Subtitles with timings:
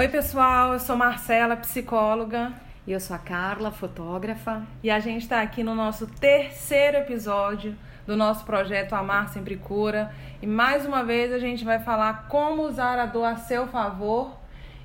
[0.00, 2.54] Oi, pessoal, eu sou Marcela, psicóloga.
[2.86, 4.66] E eu sou a Carla, fotógrafa.
[4.82, 7.76] E a gente está aqui no nosso terceiro episódio
[8.06, 10.10] do nosso projeto Amar Sempre Cura.
[10.40, 14.38] E mais uma vez a gente vai falar como usar a dor a seu favor.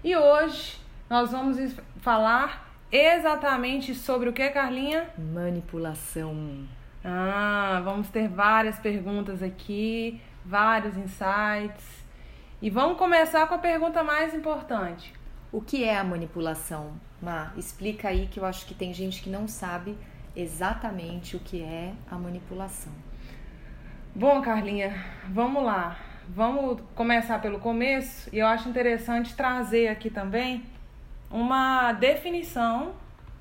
[0.04, 1.58] E hoje nós vamos
[2.02, 5.08] falar exatamente sobre o que, Carlinha?
[5.18, 6.68] Manipulação.
[7.06, 12.05] Ah, vamos ter várias perguntas aqui, vários insights.
[12.62, 15.14] E vamos começar com a pergunta mais importante.
[15.52, 16.94] O que é a manipulação?
[17.22, 19.98] Ma, explica aí que eu acho que tem gente que não sabe
[20.34, 22.94] exatamente o que é a manipulação.
[24.16, 24.96] Bom, Carlinha,
[25.30, 26.00] vamos lá.
[26.30, 30.64] Vamos começar pelo começo e eu acho interessante trazer aqui também
[31.30, 32.94] uma definição,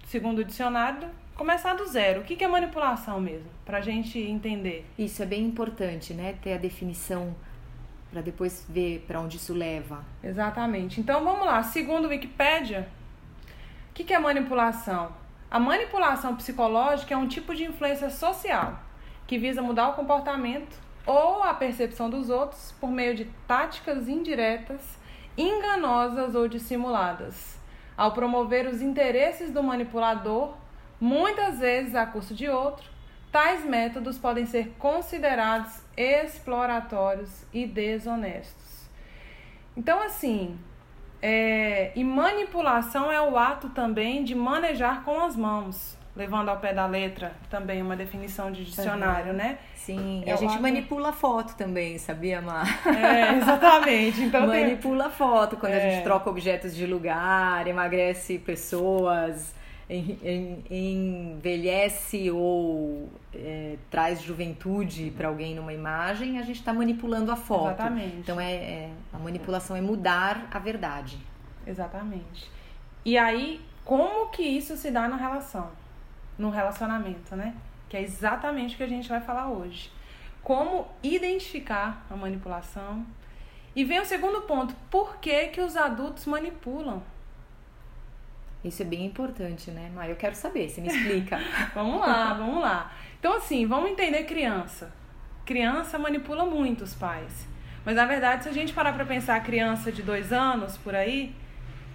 [0.07, 2.21] segundo o dicionário, começar do zero.
[2.21, 3.49] O que é manipulação mesmo?
[3.65, 4.85] Para a gente entender.
[4.99, 6.35] Isso é bem importante, né?
[6.43, 7.35] Ter a definição
[8.15, 10.05] para depois ver para onde isso leva.
[10.23, 11.01] Exatamente.
[11.01, 11.61] Então vamos lá.
[11.65, 12.89] Segundo Wikipedia,
[13.91, 15.13] o que, que é manipulação?
[15.51, 18.79] A manipulação psicológica é um tipo de influência social
[19.27, 24.97] que visa mudar o comportamento ou a percepção dos outros por meio de táticas indiretas,
[25.37, 27.59] enganosas ou dissimuladas.
[27.97, 30.55] Ao promover os interesses do manipulador,
[31.01, 32.94] muitas vezes a custo de outro,
[33.35, 38.89] tais métodos podem ser considerados exploratórios e desonestos.
[39.77, 40.57] Então, assim,
[41.21, 46.73] é, e manipulação é o ato também de manejar com as mãos, levando ao pé
[46.73, 49.39] da letra também uma definição de dicionário, uhum.
[49.39, 49.59] né?
[49.75, 50.63] Sim, é a gente ato...
[50.63, 52.69] manipula foto também, sabia, Mar?
[52.87, 54.23] É, exatamente.
[54.23, 55.13] Então manipula tem...
[55.13, 55.77] foto quando é.
[55.85, 59.53] a gente troca objetos de lugar, emagrece pessoas
[60.71, 67.75] envelhece ou é, traz juventude para alguém numa imagem, a gente está manipulando a foto.
[67.75, 68.17] Exatamente.
[68.17, 71.19] Então é, é, a manipulação é mudar a verdade.
[71.67, 72.51] Exatamente.
[73.05, 75.71] E aí, como que isso se dá na relação?
[76.39, 77.55] No relacionamento, né?
[77.89, 79.93] Que é exatamente o que a gente vai falar hoje.
[80.43, 83.05] Como identificar a manipulação.
[83.77, 87.03] E vem o segundo ponto: por que, que os adultos manipulam?
[88.65, 89.91] Isso é bem importante, né?
[89.95, 91.39] Mas eu quero saber, você me explica.
[91.75, 92.91] vamos lá, vamos lá.
[93.21, 94.93] Então, assim, vamos entender criança.
[95.45, 97.47] Criança manipula muito os pais.
[97.85, 100.95] Mas, na verdade, se a gente parar para pensar a criança de dois anos, por
[100.95, 101.35] aí,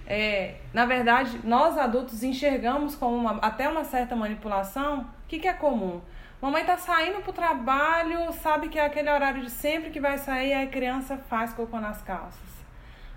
[0.05, 5.01] é, na verdade, nós adultos enxergamos como uma, até uma certa manipulação.
[5.01, 6.01] O que, que é comum?
[6.41, 10.53] Mamãe tá saindo pro trabalho, sabe que é aquele horário de sempre que vai sair,
[10.53, 12.49] aí a criança faz cocô nas calças.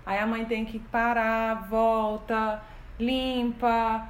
[0.05, 2.61] Aí a mãe tem que parar, volta,
[3.05, 4.07] limpa,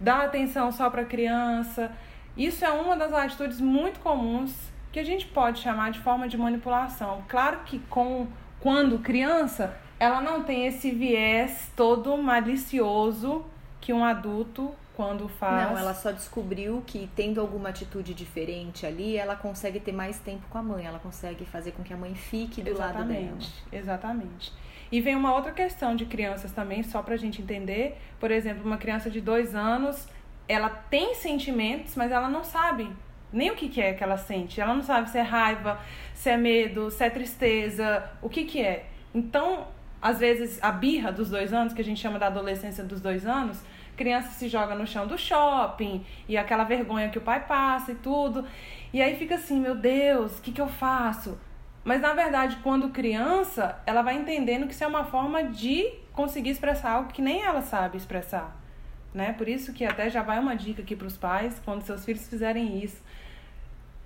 [0.00, 1.92] dá atenção só para a criança.
[2.36, 4.52] Isso é uma das atitudes muito comuns
[4.92, 7.24] que a gente pode chamar de forma de manipulação.
[7.28, 8.26] Claro que com
[8.60, 13.44] quando criança, ela não tem esse viés todo malicioso
[13.80, 15.70] que um adulto quando faz.
[15.70, 20.44] Não, ela só descobriu que tendo alguma atitude diferente ali, ela consegue ter mais tempo
[20.48, 23.82] com a mãe, ela consegue fazer com que a mãe fique do exatamente, lado dela.
[23.82, 24.52] Exatamente.
[24.90, 27.98] E vem uma outra questão de crianças também, só pra gente entender.
[28.20, 30.08] Por exemplo, uma criança de dois anos,
[30.48, 32.88] ela tem sentimentos, mas ela não sabe
[33.34, 34.60] nem o que, que é que ela sente.
[34.60, 35.80] Ela não sabe se é raiva,
[36.14, 38.86] se é medo, se é tristeza, o que, que é.
[39.12, 39.66] Então,
[40.00, 43.26] às vezes, a birra dos dois anos, que a gente chama da adolescência dos dois
[43.26, 43.60] anos,
[43.96, 47.94] criança se joga no chão do shopping e aquela vergonha que o pai passa e
[47.96, 48.46] tudo.
[48.92, 51.38] E aí fica assim, meu Deus, o que, que eu faço?
[51.84, 56.50] Mas na verdade, quando criança, ela vai entendendo que isso é uma forma de conseguir
[56.50, 58.56] expressar algo que nem ela sabe expressar.
[59.12, 59.32] Né?
[59.34, 62.26] Por isso que até já vai uma dica aqui para os pais, quando seus filhos
[62.26, 63.00] fizerem isso,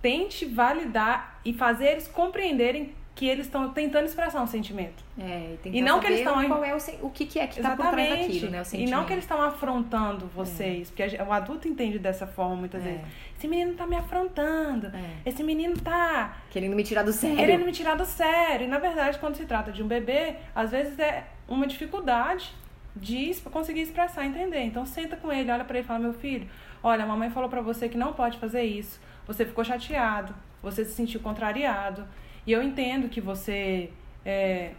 [0.03, 5.03] tente validar e fazer eles compreenderem que eles estão tentando expressar um sentimento.
[5.19, 7.59] É, e, e não que eles estão qual é o, o que, que é que
[7.59, 8.61] está por trás daquilo, né?
[8.61, 8.89] O sentimento.
[8.89, 11.05] E não que eles estão afrontando vocês, é.
[11.05, 12.85] porque o adulto entende dessa forma muitas é.
[12.85, 13.01] vezes.
[13.37, 14.87] Esse menino está me afrontando.
[14.87, 15.17] É.
[15.27, 17.37] Esse menino está querendo me tirar do sério.
[17.37, 18.67] Querendo me tirar do sério.
[18.67, 22.55] E na verdade, quando se trata de um bebê, às vezes é uma dificuldade
[22.95, 24.63] de conseguir expressar, entender.
[24.63, 26.49] Então senta com ele, olha para ele e fala: "Meu filho,
[26.85, 29.01] olha, a mamãe falou para você que não pode fazer isso.
[29.27, 30.33] Você ficou chateado,
[30.63, 32.07] você se sentiu contrariado."
[32.49, 33.91] E eu entendo que você
[34.25, 34.71] é,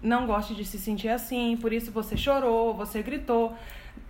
[0.00, 3.52] não goste de se sentir assim, por isso você chorou, você gritou,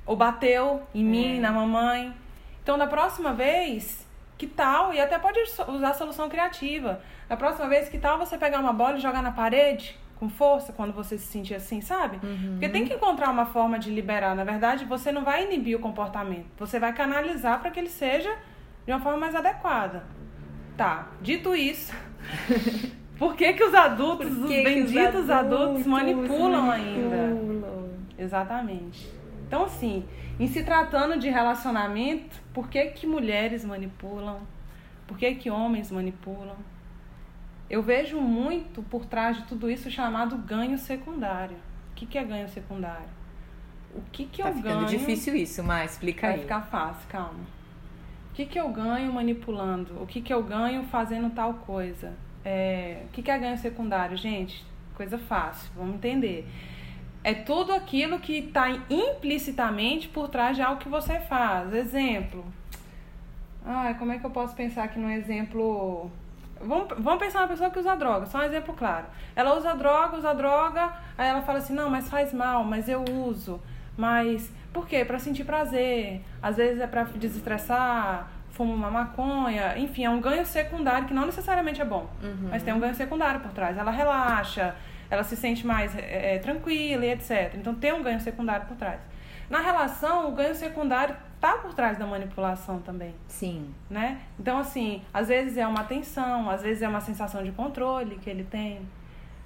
[0.05, 1.41] ou bateu em mim, é.
[1.41, 2.15] na mamãe.
[2.63, 4.07] Então, da próxima vez,
[4.37, 4.93] que tal?
[4.93, 7.01] E até pode usar a solução criativa.
[7.27, 9.99] Da próxima vez, que tal você pegar uma bola e jogar na parede?
[10.19, 12.19] com força quando você se sentir assim, sabe?
[12.27, 12.51] Uhum.
[12.55, 14.35] Porque tem que encontrar uma forma de liberar.
[14.35, 18.37] Na verdade, você não vai inibir o comportamento, você vai canalizar para que ele seja
[18.85, 20.03] de uma forma mais adequada.
[20.79, 21.93] Tá, dito isso,
[23.19, 27.99] por que, que os adultos, que os benditos os adultos, adultos manipulam, manipulam ainda?
[28.17, 29.11] Exatamente.
[29.45, 30.05] Então, assim,
[30.39, 34.39] em se tratando de relacionamento, por que, que mulheres manipulam?
[35.05, 36.57] Por que, que homens manipulam?
[37.69, 41.57] Eu vejo muito por trás de tudo isso chamado ganho secundário.
[41.91, 43.09] O que, que é ganho secundário?
[43.93, 44.87] O que, que tá eu ficando ganho.
[44.87, 46.43] difícil isso, mas explica Vai aí.
[46.43, 47.58] ficar fácil, calma.
[48.31, 50.01] O que, que eu ganho manipulando?
[50.01, 52.15] O que, que eu ganho fazendo tal coisa?
[52.45, 54.65] É, o que, que é ganho secundário, gente?
[54.95, 56.47] Coisa fácil, vamos entender.
[57.25, 61.73] É tudo aquilo que está implicitamente por trás de algo que você faz.
[61.75, 62.45] Exemplo.
[63.65, 66.11] Ai, como é que eu posso pensar aqui num exemplo.
[66.61, 69.07] Vamos, vamos pensar uma pessoa que usa droga, só um exemplo claro.
[69.37, 73.05] Ela usa droga, usa droga, aí ela fala assim: não, mas faz mal, mas eu
[73.05, 73.61] uso.
[73.99, 75.05] Mas por quê?
[75.05, 76.23] Para sentir prazer.
[76.41, 79.77] Às vezes é para desestressar, fuma uma maconha.
[79.77, 82.49] Enfim, é um ganho secundário que não necessariamente é bom, Uhum.
[82.51, 83.77] mas tem um ganho secundário por trás.
[83.77, 84.75] Ela relaxa,
[85.11, 87.55] ela se sente mais é, tranquila e etc.
[87.57, 89.01] Então tem um ganho secundário por trás.
[89.51, 93.73] Na relação, o ganho secundário tá por trás da manipulação também Sim.
[93.89, 94.19] né?
[94.39, 98.29] Então, assim, às vezes é uma tensão, às vezes é uma sensação de controle que
[98.29, 98.81] ele tem.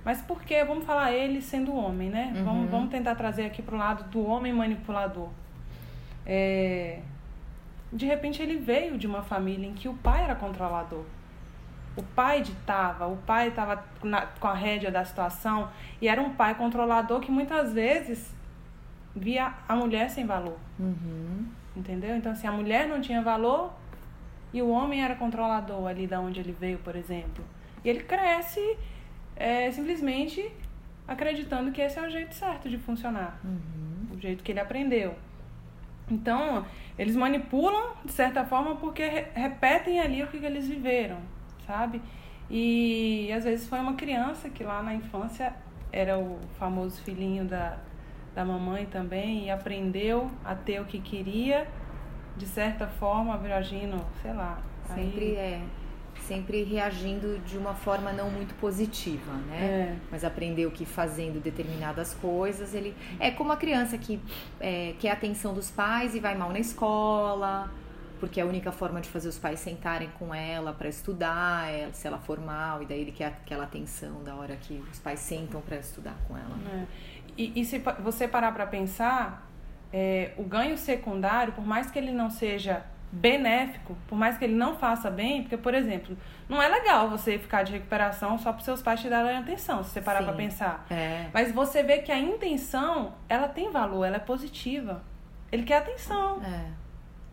[0.05, 0.65] Mas por quê?
[0.65, 2.33] Vamos falar ele sendo homem, né?
[2.35, 2.45] Uhum.
[2.45, 5.29] Vamos, vamos tentar trazer aqui pro lado do homem manipulador.
[6.27, 7.01] É...
[7.93, 11.05] De repente ele veio de uma família em que o pai era controlador.
[11.95, 13.85] O pai ditava, o pai estava
[14.41, 15.69] com a rédea da situação
[16.01, 18.35] e era um pai controlador que muitas vezes
[19.15, 20.57] via a mulher sem valor.
[20.79, 21.47] Uhum.
[21.77, 22.17] Entendeu?
[22.17, 23.73] Então, assim, a mulher não tinha valor
[24.53, 27.45] e o homem era controlador ali da onde ele veio, por exemplo.
[27.85, 28.61] E ele cresce
[29.43, 30.51] é, simplesmente
[31.07, 34.15] acreditando que esse é o jeito certo de funcionar, Uhum.
[34.17, 35.15] o jeito que ele aprendeu.
[36.11, 36.65] Então,
[36.99, 41.19] eles manipulam, de certa forma, porque re- repetem ali o que que eles viveram,
[41.67, 42.01] sabe?
[42.51, 45.55] E às vezes foi uma criança que lá na infância
[45.91, 47.79] era o famoso filhinho da,
[48.35, 51.67] da mamãe também e aprendeu a ter o que queria,
[52.37, 54.59] de certa forma, agindo, sei lá.
[54.91, 55.61] aí- Sempre é.
[56.27, 59.65] Sempre reagindo de uma forma não muito positiva, né?
[59.65, 59.97] É.
[60.11, 62.95] Mas aprendeu que fazendo determinadas coisas, ele.
[63.19, 64.21] É como a criança que
[64.61, 67.71] é, quer a atenção dos pais e vai mal na escola,
[68.23, 71.91] porque é a única forma de fazer os pais sentarem com ela para estudar, é
[71.93, 75.19] se ela for mal, e daí ele quer aquela atenção da hora que os pais
[75.19, 76.57] sentam para estudar com ela.
[76.73, 76.85] É.
[77.37, 79.51] E, e se você parar para pensar,
[79.93, 84.55] é, o ganho secundário, por mais que ele não seja benéfico, por mais que ele
[84.55, 86.17] não faça bem, porque, por exemplo,
[86.49, 89.91] não é legal você ficar de recuperação só para seus pais te darem atenção, se
[89.91, 90.87] você parar para pensar.
[90.91, 91.29] É.
[91.33, 95.03] Mas você vê que a intenção, ela tem valor, ela é positiva.
[95.53, 96.71] Ele quer atenção, É.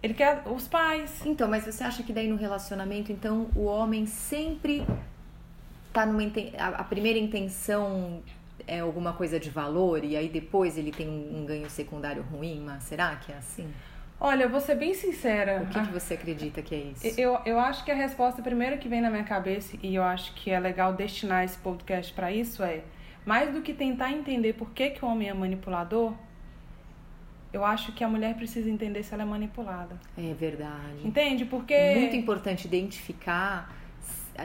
[0.04, 1.26] ele quer os pais.
[1.26, 4.86] Então, mas você acha que daí no relacionamento, então, o homem sempre
[5.94, 6.22] tá numa
[6.58, 8.22] a, primeira intenção
[8.68, 12.84] é alguma coisa de valor e aí depois ele tem um ganho secundário ruim, mas
[12.84, 13.68] será que é assim?
[14.22, 15.62] Olha, eu vou ser bem sincera.
[15.64, 17.20] O que, que você acredita que é isso?
[17.20, 20.34] Eu, eu acho que a resposta primeira que vem na minha cabeça, e eu acho
[20.34, 22.82] que é legal destinar esse podcast para isso, é
[23.26, 26.14] mais do que tentar entender por que, que o homem é manipulador,
[27.52, 30.00] eu acho que a mulher precisa entender se ela é manipulada.
[30.18, 31.00] É verdade.
[31.04, 31.46] Entende?
[31.46, 31.74] Porque.
[31.74, 33.74] É muito importante identificar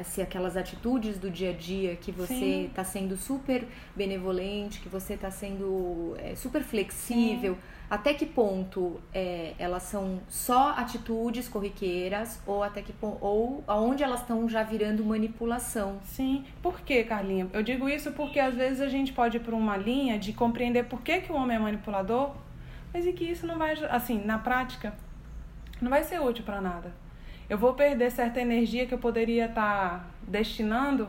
[0.02, 2.64] se- aquelas atitudes do dia a dia que você Sim.
[2.66, 7.56] está sendo super benevolente, que você está sendo é, super flexível,
[7.88, 14.20] até que ponto é, elas são só atitudes corriqueiras ou até que ou aonde elas
[14.20, 16.00] estão já virando manipulação.
[16.04, 16.44] Sim.
[16.62, 17.48] Por quê, Carlinha?
[17.52, 20.84] Eu digo isso porque às vezes a gente pode ir por uma linha de compreender
[20.84, 22.34] por que, que o homem é manipulador,
[22.92, 24.94] mas e que isso não vai, assim, na prática,
[25.80, 26.92] não vai ser útil para nada.
[27.48, 31.08] Eu vou perder certa energia que eu poderia estar destinando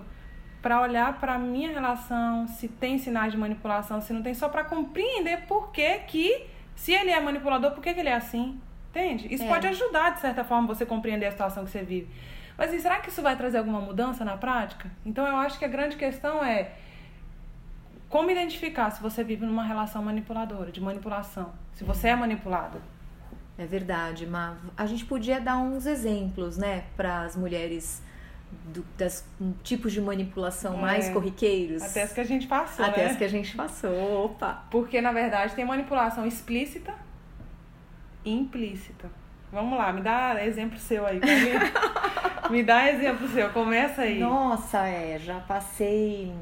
[0.62, 4.64] para olhar para minha relação, se tem sinais de manipulação, se não tem, só para
[4.64, 8.60] compreender por que que, se ele é manipulador, por que, que ele é assim.
[8.90, 9.32] Entende?
[9.32, 9.48] Isso É.
[9.48, 12.10] pode ajudar, de certa forma, você compreender a situação que você vive.
[12.58, 14.90] Mas e será que isso vai trazer alguma mudança na prática?
[15.06, 16.72] Então eu acho que a grande questão é
[18.10, 21.54] como identificar se você vive numa relação manipuladora, de manipulação.
[21.74, 22.82] Se você é manipulado.
[23.58, 28.02] É verdade, mas a gente podia dar uns exemplos, né, para as mulheres
[28.66, 30.82] do, das um, tipos de manipulação É.
[30.82, 31.82] mais corriqueiros.
[31.82, 33.12] Até as que a gente passou, Até né?
[33.12, 34.26] as que a gente passou.
[34.26, 34.66] Opa!
[34.70, 36.94] Porque, na verdade, tem manipulação explícita
[38.26, 39.10] e implícita.
[39.52, 41.22] Vamos lá, me dá exemplo seu aí,
[42.52, 44.20] me dá exemplo seu, começa aí.
[44.20, 46.34] Nossa, é, já passei,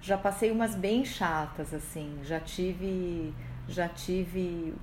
[0.00, 2.18] já passei umas bem chatas assim.
[2.24, 3.32] Já tive,
[3.68, 4.74] já tive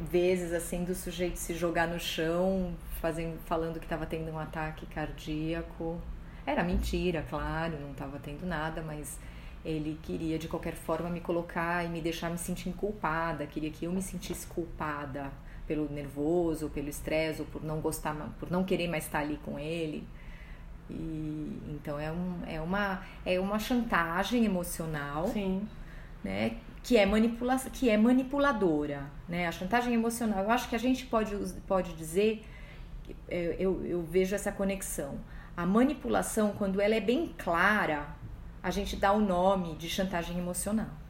[0.00, 4.86] vezes assim do sujeito se jogar no chão, fazendo, falando que estava tendo um ataque
[4.86, 6.00] cardíaco.
[6.46, 9.18] Era mentira, claro, não estava tendo nada, mas
[9.64, 13.84] Ele queria de qualquer forma me colocar e me deixar me sentir culpada, queria que
[13.86, 15.30] eu me sentisse culpada
[15.66, 19.58] pelo nervoso, pelo estresse, ou por não gostar, por não querer mais estar ali com
[19.58, 20.06] ele.
[20.90, 25.66] E, então é, um, é, uma, é uma chantagem emocional, Sim.
[26.22, 26.56] né?
[26.84, 29.48] Que é, manipula que é manipuladora, né?
[29.48, 30.44] A chantagem emocional.
[30.44, 31.34] Eu acho que a gente pode,
[31.66, 32.44] pode dizer,
[33.28, 35.18] é, eu, eu vejo essa conexão.
[35.56, 38.06] A manipulação, quando ela é bem clara,
[38.62, 41.03] a gente dá o nome de chantagem emocional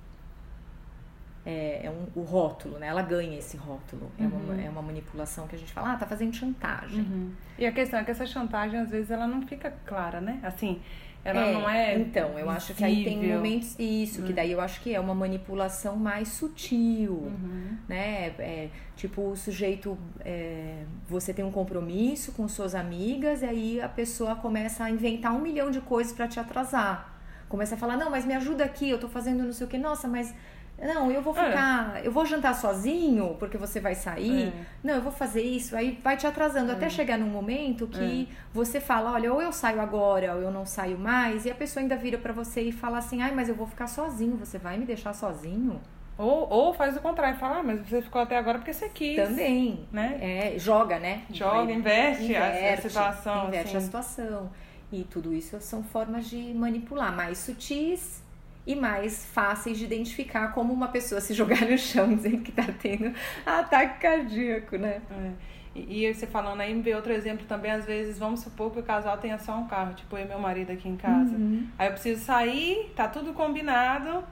[1.46, 2.86] é, é um, o rótulo, né?
[2.86, 4.10] Ela ganha esse rótulo.
[4.18, 4.24] Uhum.
[4.24, 4.66] É, uma, uhum.
[4.66, 7.00] é uma manipulação que a gente fala, ah, tá fazendo chantagem.
[7.00, 7.32] Uhum.
[7.58, 10.40] E a questão é que essa chantagem, às vezes, ela não fica clara, né?
[10.42, 10.80] Assim,
[11.24, 11.98] ela é, não é.
[11.98, 12.50] Então, eu visível.
[12.50, 13.78] acho que aí tem momentos.
[13.78, 14.26] Isso, uhum.
[14.26, 17.76] que daí eu acho que é uma manipulação mais sutil, uhum.
[17.88, 18.28] né?
[18.38, 19.98] É, tipo, o sujeito.
[20.20, 25.34] É, você tem um compromisso com suas amigas, e aí a pessoa começa a inventar
[25.34, 27.12] um milhão de coisas para te atrasar.
[27.48, 29.78] Começa a falar, não, mas me ajuda aqui, eu tô fazendo não sei o que,
[29.78, 30.34] nossa, mas
[30.80, 31.46] não, eu vou é.
[31.46, 31.96] ficar.
[31.96, 32.06] É.
[32.06, 34.48] Eu vou jantar sozinho, porque você vai sair.
[34.48, 34.52] É.
[34.82, 35.76] Não, eu vou fazer isso.
[35.76, 36.74] Aí vai te atrasando é.
[36.74, 38.34] até chegar num momento que é.
[38.52, 41.46] você fala: olha, ou eu saio agora, ou eu não saio mais.
[41.46, 43.86] E a pessoa ainda vira para você e fala assim: ai, mas eu vou ficar
[43.86, 44.36] sozinho.
[44.36, 45.80] Você vai me deixar sozinho?
[46.16, 49.16] Ou, ou faz o contrário, fala, ah, mas você ficou até agora porque você quis.
[49.16, 49.88] Também.
[49.90, 50.18] Né?
[50.20, 51.22] É, joga, né?
[51.28, 53.48] Joga, investe, inverte, a situação.
[53.48, 53.76] Inverte assim.
[53.76, 54.50] a situação.
[54.92, 58.23] E tudo isso são formas de manipular, mais sutis
[58.66, 62.64] e mais fáceis de identificar como uma pessoa se jogar no chão dizendo que está
[62.72, 65.02] tendo ataque cardíaco, né?
[65.10, 65.30] É.
[65.74, 68.78] E, e você falando aí, me vê outro exemplo também, às vezes, vamos supor que
[68.78, 71.34] o casal tenha só um carro, tipo eu e meu marido aqui em casa.
[71.34, 71.66] Uhum.
[71.78, 74.24] Aí eu preciso sair, tá tudo combinado.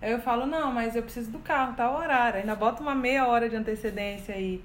[0.00, 2.38] Aí eu falo, não, mas eu preciso do carro, tá o horário.
[2.38, 4.62] Ainda bota uma meia hora de antecedência aí.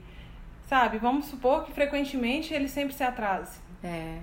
[0.68, 1.00] Sabe?
[1.00, 3.60] Vamos supor que frequentemente ele sempre se atrase.
[3.84, 4.20] É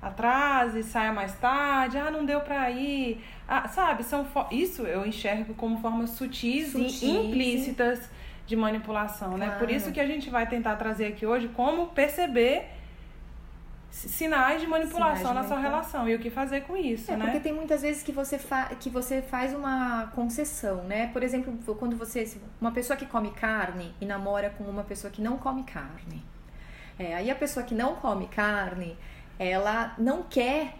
[0.00, 3.22] atrase, saia mais tarde, ah, não deu pra ir.
[3.46, 8.08] Ah, sabe, são isso eu enxergo como formas sutis, sutis e implícitas
[8.46, 9.52] de manipulação, claro.
[9.52, 9.58] né?
[9.58, 12.66] Por isso que a gente vai tentar trazer aqui hoje como perceber
[13.90, 17.16] sinais de manipulação sinais de na sua relação e o que fazer com isso, é,
[17.16, 17.24] né?
[17.24, 18.38] Porque tem muitas vezes que você,
[18.78, 21.08] que você faz uma concessão, né?
[21.08, 22.26] Por exemplo, quando você
[22.60, 26.22] uma pessoa que come carne e namora com uma pessoa que não come carne.
[26.98, 28.96] É, aí a pessoa que não come carne,
[29.38, 30.74] ela não quer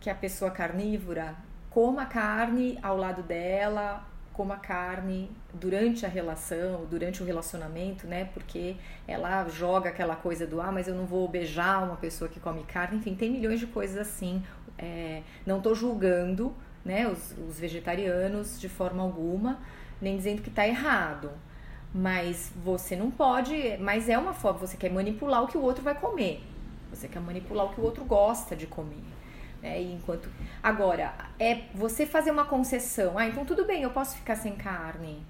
[0.00, 1.36] que a pessoa carnívora
[1.68, 8.24] coma carne ao lado dela, coma carne durante a relação, durante o relacionamento, né?
[8.32, 8.76] Porque
[9.06, 12.64] ela joga aquela coisa do ah, mas eu não vou beijar uma pessoa que come
[12.64, 12.98] carne.
[12.98, 14.42] Enfim, tem milhões de coisas assim.
[14.78, 16.54] É, não estou julgando,
[16.84, 17.06] né?
[17.06, 19.58] Os, os, vegetarianos de forma alguma,
[20.00, 21.30] nem dizendo que está errado.
[21.92, 25.82] Mas você não pode, mas é uma forma, você quer manipular o que o outro
[25.82, 26.40] vai comer.
[26.90, 29.02] Você quer manipular o que o outro gosta de comer.
[29.62, 29.82] Né?
[29.82, 30.30] enquanto
[30.62, 33.18] agora é você fazer uma concessão.
[33.18, 35.22] Ah, então tudo bem, eu posso ficar sem carne.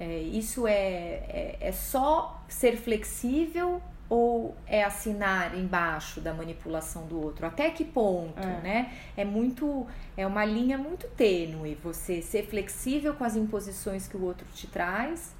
[0.00, 7.20] É, isso é, é, é só ser flexível ou é assinar embaixo da manipulação do
[7.20, 7.46] outro?
[7.46, 8.60] Até que ponto, é.
[8.60, 8.92] né?
[9.16, 9.86] É muito,
[10.16, 14.66] é uma linha muito tênue você ser flexível com as imposições que o outro te
[14.66, 15.34] traz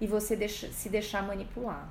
[0.00, 1.88] e você deixa, se deixar manipular.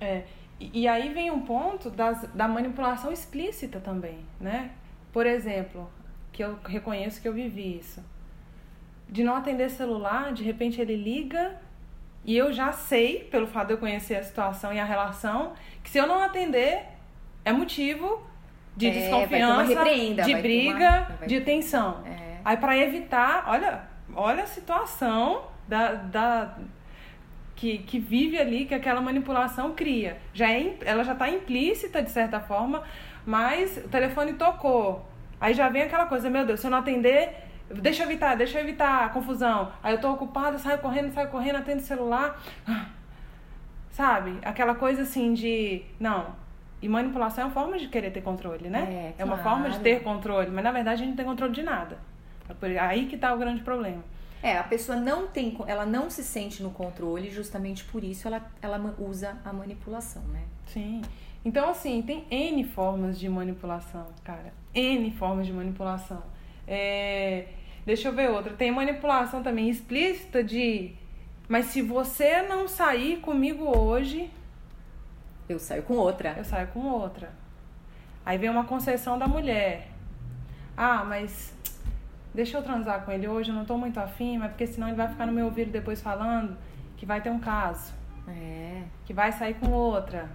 [0.00, 0.24] É,
[0.60, 4.72] e, aí vem um ponto das, da manipulação explícita também, né?
[5.12, 5.88] Por exemplo,
[6.32, 8.04] que eu reconheço que eu vivi isso.
[9.08, 11.56] De não atender celular, de repente ele liga
[12.24, 15.90] e eu já sei, pelo fato de eu conhecer a situação e a relação, que
[15.90, 16.82] se eu não atender,
[17.44, 18.22] é motivo
[18.76, 19.84] de é, desconfiança,
[20.24, 21.26] de briga, uma...
[21.26, 22.02] de tensão.
[22.04, 22.38] É.
[22.44, 23.82] Aí para evitar, olha,
[24.14, 26.58] olha a situação da, da
[27.58, 30.16] que, que vive ali, que aquela manipulação cria.
[30.32, 32.84] Já é, ela já está implícita, de certa forma,
[33.26, 35.04] mas o telefone tocou.
[35.40, 37.34] Aí já vem aquela coisa, meu Deus, se eu não atender,
[37.68, 39.72] deixa eu evitar, deixa eu evitar a confusão.
[39.82, 42.40] Aí eu tô ocupada, saio correndo, saio correndo, atendo o celular.
[43.90, 44.38] Sabe?
[44.42, 45.82] Aquela coisa assim de.
[45.98, 46.26] Não.
[46.80, 49.14] E manipulação é uma forma de querer ter controle, né?
[49.18, 51.52] É, é uma forma de ter controle, mas na verdade a gente não tem controle
[51.52, 51.98] de nada.
[52.62, 54.04] É aí que tá o grande problema.
[54.42, 58.48] É, a pessoa não tem, ela não se sente no controle, justamente por isso ela,
[58.62, 60.42] ela usa a manipulação, né?
[60.66, 61.02] Sim.
[61.44, 64.52] Então, assim, tem N formas de manipulação, cara.
[64.74, 66.22] N formas de manipulação.
[66.66, 67.46] É...
[67.86, 68.52] Deixa eu ver outra.
[68.52, 70.92] Tem manipulação também explícita de.
[71.48, 74.30] Mas se você não sair comigo hoje.
[75.48, 76.34] Eu saio com outra.
[76.36, 77.32] Eu saio com outra.
[78.26, 79.88] Aí vem uma concessão da mulher.
[80.76, 81.54] Ah, mas
[82.34, 84.96] deixa eu transar com ele hoje, eu não tô muito afim, mas porque senão ele
[84.96, 86.56] vai ficar no meu ouvido depois falando
[86.96, 87.92] que vai ter um caso.
[88.26, 88.82] É.
[89.06, 90.28] Que vai sair com outra.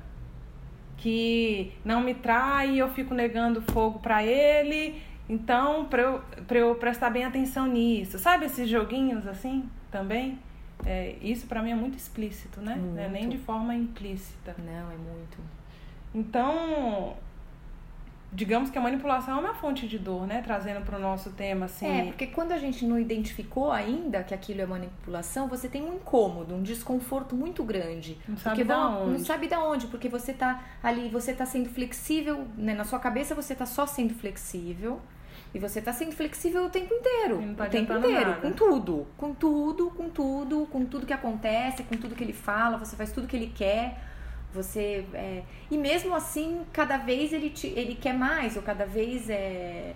[0.98, 6.76] Que não me trai, eu fico negando fogo para ele Então, para eu, pra eu
[6.76, 8.20] prestar bem atenção nisso.
[8.20, 10.40] Sabe esses joguinhos assim também?
[10.86, 12.76] É, isso para mim é muito explícito, né?
[12.76, 13.00] Muito.
[13.00, 14.56] É nem de forma implícita.
[14.60, 15.38] Não, é muito.
[16.14, 17.16] Então,
[18.34, 20.42] digamos que a manipulação é uma fonte de dor, né?
[20.42, 21.88] Trazendo para o nosso tema, assim.
[21.88, 25.96] É, porque quando a gente não identificou ainda que aquilo é manipulação, você tem um
[25.96, 28.18] incômodo, um desconforto muito grande.
[28.28, 29.12] Não sabe porque da onde.
[29.12, 32.74] Não sabe da onde, porque você tá ali, você tá sendo flexível, né?
[32.74, 35.00] Na sua cabeça você tá só sendo flexível.
[35.54, 37.40] E você tá sendo flexível o tempo inteiro.
[37.40, 38.30] E não tá o tempo inteiro.
[38.32, 38.42] nada.
[38.42, 39.08] Com tudo.
[39.16, 43.12] Com tudo, com tudo, com tudo que acontece, com tudo que ele fala, você faz
[43.12, 44.00] tudo que ele quer.
[44.53, 45.05] Você.
[45.13, 47.67] é, E mesmo assim, cada vez ele, te...
[47.67, 49.93] ele quer mais, ou cada vez é...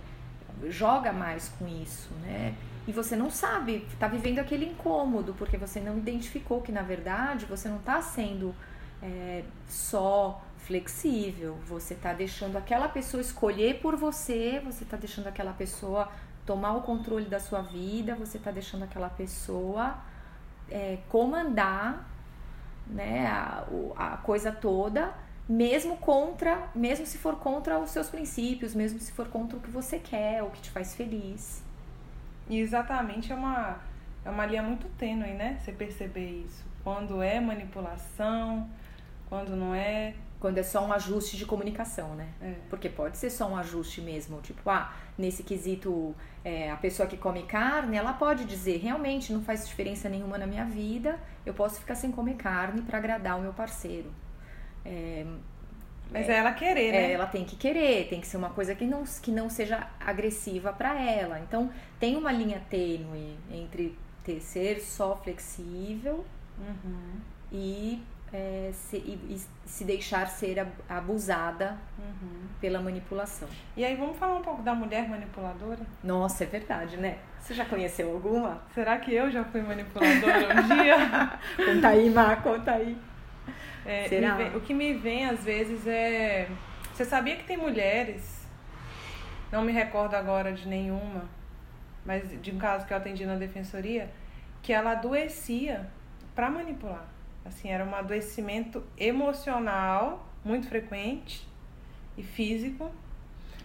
[0.70, 2.56] joga mais com isso, né?
[2.88, 7.46] E você não sabe, tá vivendo aquele incômodo, porque você não identificou que, na verdade,
[7.46, 8.56] você não tá sendo
[9.04, 15.54] é, só flexível, você tá deixando aquela pessoa escolher por você, você tá deixando aquela
[15.54, 16.10] pessoa
[16.46, 19.98] tomar o controle da sua vida, você tá deixando aquela pessoa
[20.72, 22.06] é, comandar
[22.90, 23.66] né, a,
[23.96, 25.14] a coisa toda,
[25.48, 29.70] mesmo contra, mesmo se for contra os seus princípios, mesmo se for contra o que
[29.70, 31.64] você quer, o que te faz feliz.
[32.50, 33.78] E exatamente é uma,
[34.26, 35.58] é uma linha muito tênue, né?
[35.60, 36.66] Você perceber isso.
[36.84, 38.70] Quando é manipulação,
[39.30, 40.14] quando não é.
[40.40, 42.28] Quando é só um ajuste de comunicação, né?
[42.42, 42.54] É.
[42.70, 46.16] Porque pode ser só um ajuste mesmo, tipo, ah, nesse quesito,
[46.46, 50.46] é, a pessoa que come carne, ela pode dizer, realmente não faz diferença nenhuma na
[50.46, 54.12] minha vida, eu posso ficar sem comer carne para agradar o meu parceiro.
[54.86, 55.26] É,
[56.12, 56.98] Mas é, ela querer, né?
[57.10, 59.90] É, ela tem que querer, tem que ser uma coisa que não, que não seja
[60.00, 61.40] agressiva para ela.
[61.40, 66.26] Então, tem uma linha tênue entre ter, ser só flexível
[66.58, 68.02] Uhum, e,
[68.34, 72.48] é, se, e- se deixar ser ab- abusada uhum.
[72.60, 73.48] pela manipulação.
[73.76, 75.80] E aí vamos falar um pouco da mulher manipuladora?
[76.04, 77.18] Nossa, é verdade, né?
[77.40, 78.62] Você já conheceu alguma?
[78.74, 81.40] Será que eu já fui manipuladora um dia?
[81.66, 82.98] Conta aí, Má, conta aí.
[83.86, 86.50] É, vem- o que me vem às vezes é.
[86.94, 88.46] Você sabia que tem mulheres,
[89.52, 91.24] não me recordo agora de nenhuma,
[92.06, 94.10] mas de um caso que eu atendi na defensoria,
[94.62, 95.88] que ela adoecia
[96.36, 97.06] para manipular.
[97.48, 101.48] Assim, era um adoecimento emocional muito frequente
[102.18, 102.92] e físico.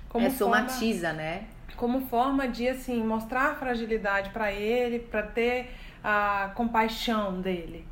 [0.08, 1.46] Como é, forma- somatiza, né?
[1.76, 5.70] como forma de assim mostrar fragilidade para ele, para ter
[6.04, 7.86] a compaixão dele,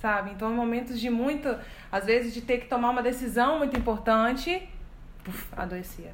[0.00, 0.30] sabe?
[0.30, 1.48] Então, em momentos de muito,
[1.90, 4.68] às vezes de ter que tomar uma decisão muito importante,
[5.24, 6.12] puf, adoecia.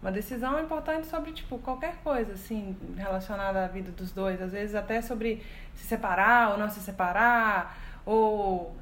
[0.00, 4.74] Uma decisão importante sobre tipo qualquer coisa assim relacionada à vida dos dois, às vezes
[4.74, 5.44] até sobre
[5.74, 7.76] se separar ou não se separar,
[8.10, 8.76] ou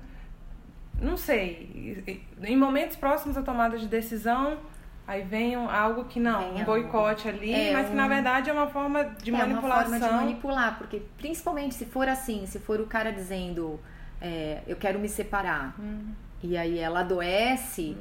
[1.00, 2.02] não sei,
[2.42, 4.58] em momentos próximos à tomada de decisão,
[5.06, 6.64] aí vem algo que não, Vem um algo.
[6.64, 9.92] boicote ali, É, mas que na verdade é uma forma de é manipulação.
[9.92, 13.78] uma forma de manipular, porque principalmente se for assim, se for o cara dizendo
[14.20, 16.08] é, eu quero me separar, Uhum.
[16.42, 17.96] e aí ela adoece,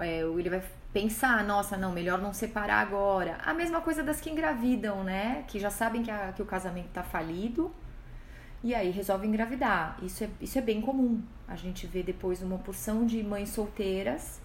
[0.00, 3.38] é, ele vai pensar, nossa, não, melhor não separar agora.
[3.44, 5.44] A mesma coisa das que engravidam, né?
[5.48, 7.72] Que já sabem que, a- que o casamento tá falido
[8.64, 9.98] e aí resolvem engravidar.
[10.02, 11.22] Isso é, isso é bem comum.
[11.46, 14.40] A gente vê depois uma porção de mães solteiras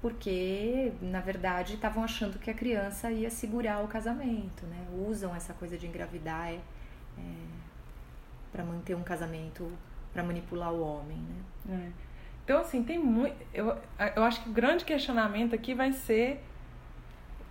[0.00, 4.86] porque, na verdade, estavam achando que a criança ia segurar o casamento, né?
[5.06, 6.60] Usam essa coisa de engravidar é,
[8.52, 9.70] para manter um casamento,
[10.12, 11.18] para manipular o homem,
[11.66, 11.86] né?
[11.86, 11.92] É.
[12.44, 13.36] Então, assim, tem muito.
[13.52, 13.78] Eu,
[14.14, 16.42] eu acho que o grande questionamento aqui vai ser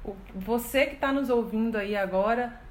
[0.04, 2.62] o, você que está nos ouvindo aí agora,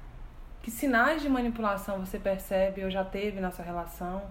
[0.63, 4.23] que sinais de manipulação você percebe ou já teve na sua relação?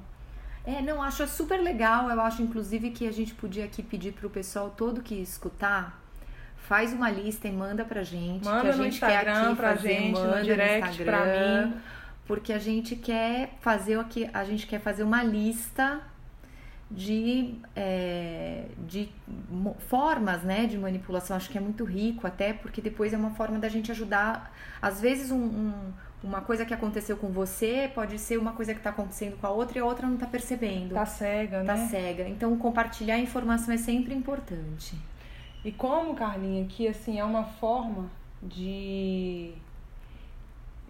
[0.65, 2.09] É, não, acho super legal.
[2.11, 6.01] Eu acho, inclusive, que a gente podia aqui pedir pro pessoal todo que escutar,
[6.57, 8.43] faz uma lista e manda pra gente.
[8.43, 11.19] que a Manda no gente quer Instagram aqui pra fazer, gente, manda no direct pra
[11.19, 11.81] Instagram, mim.
[12.27, 16.01] Porque a gente quer fazer aqui, a gente quer fazer uma lista
[16.95, 19.09] de, é, de
[19.89, 21.37] formas né, de manipulação.
[21.37, 24.55] Acho que é muito rico até, porque depois é uma forma da gente ajudar.
[24.81, 28.81] Às vezes um- um- uma coisa que aconteceu com você pode ser uma coisa que
[28.81, 30.95] está acontecendo com a outra e a outra não está percebendo.
[30.95, 31.89] Tá cega, Tá né?
[31.89, 32.29] cega.
[32.29, 34.95] Então compartilhar informação é sempre importante.
[35.65, 38.11] E como, Carlinha, que assim é uma forma
[38.43, 39.53] de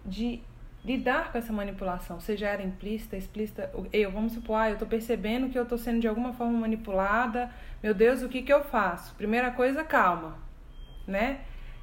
[0.05, 0.41] de
[0.83, 5.49] lidar com essa manipulação, seja ela implícita, explícita, eu, vamos supor, ah, eu tô percebendo
[5.49, 7.49] que eu tô sendo de alguma forma manipulada,
[7.81, 9.15] meu Deus, o que que eu faço?
[9.15, 10.37] Primeira coisa, calma,
[11.07, 11.39] né?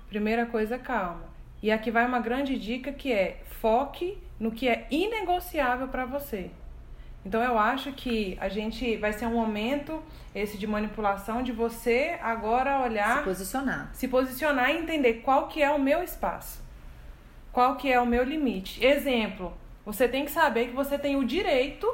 [0.08, 1.30] Primeira coisa, calma.
[1.62, 6.50] E aqui vai uma grande dica que é foque no que é inegociável para você.
[7.24, 10.02] Então eu acho que a gente vai ser um momento
[10.34, 15.62] esse de manipulação de você agora olhar, se posicionar, se posicionar e entender qual que
[15.62, 16.59] é o meu espaço.
[17.60, 18.82] Qual que é o meu limite?
[18.82, 19.52] Exemplo,
[19.84, 21.86] você tem que saber que você tem o direito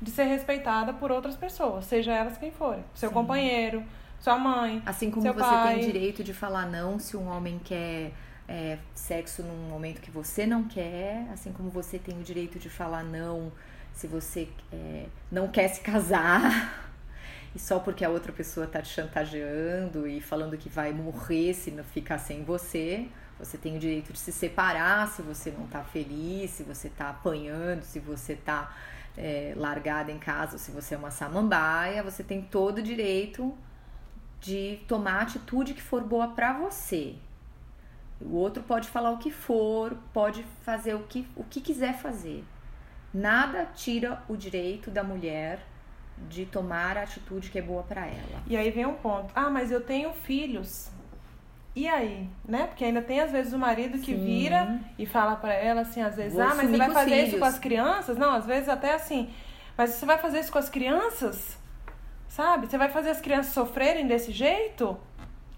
[0.00, 2.82] de ser respeitada por outras pessoas, seja elas quem forem.
[2.94, 3.14] Seu Sim.
[3.14, 3.84] companheiro,
[4.18, 4.82] sua mãe.
[4.86, 5.74] Assim como você pai.
[5.74, 8.12] tem direito de falar não se um homem quer
[8.48, 12.70] é, sexo num momento que você não quer, assim como você tem o direito de
[12.70, 13.52] falar não
[13.92, 16.80] se você é, não quer se casar.
[17.54, 21.70] E só porque a outra pessoa tá te chantageando e falando que vai morrer se
[21.70, 23.06] não ficar sem você,
[23.38, 27.10] você tem o direito de se separar se você não tá feliz, se você tá
[27.10, 28.74] apanhando, se você tá
[29.16, 33.56] é, largada em casa, se você é uma samambaia, você tem todo o direito
[34.40, 37.16] de tomar a atitude que for boa para você.
[38.20, 42.44] O outro pode falar o que for, pode fazer o que, o que quiser fazer.
[43.12, 45.60] Nada tira o direito da mulher
[46.28, 48.42] de tomar a atitude que é boa para ela.
[48.46, 49.32] E aí vem um ponto.
[49.34, 50.90] Ah, mas eu tenho filhos.
[51.76, 52.66] E aí, né?
[52.68, 54.24] Porque ainda tem às vezes o marido que Sim.
[54.24, 57.28] vira e fala para ela assim, às vezes, Vou ah, mas você vai fazer filhos.
[57.28, 58.16] isso com as crianças?
[58.16, 59.28] Não, às vezes até assim,
[59.76, 61.58] mas você vai fazer isso com as crianças?
[62.28, 62.68] Sabe?
[62.68, 64.96] Você vai fazer as crianças sofrerem desse jeito?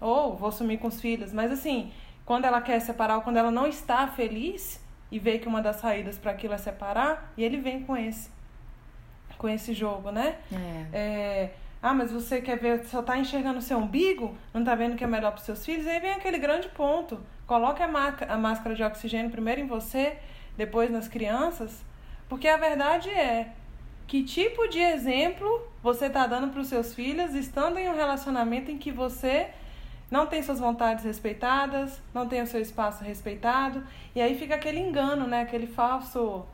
[0.01, 1.91] Ou vou sumir com os filhos, mas assim,
[2.25, 5.77] quando ela quer separar ou quando ela não está feliz e vê que uma das
[5.77, 8.29] saídas para aquilo é separar, e ele vem com esse
[9.37, 10.37] com esse jogo, né?
[10.51, 10.85] É.
[10.97, 14.95] é ah, mas você quer ver, só tá enxergando o seu umbigo, não tá vendo
[14.95, 15.85] que é melhor para seus filhos?
[15.85, 17.19] Aí vem aquele grande ponto.
[17.45, 17.87] Coloque a,
[18.29, 20.17] a máscara de oxigênio primeiro em você,
[20.57, 21.85] depois nas crianças,
[22.27, 23.53] porque a verdade é
[24.07, 28.71] que tipo de exemplo você tá dando para os seus filhos estando em um relacionamento
[28.71, 29.49] em que você
[30.09, 33.85] não tem suas vontades respeitadas, não tem o seu espaço respeitado,
[34.15, 35.41] e aí fica aquele engano, né?
[35.41, 36.45] Aquele falso